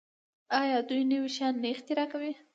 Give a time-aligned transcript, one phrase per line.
[0.61, 2.31] آیا دوی نوي شیان نه اختراع کوي؟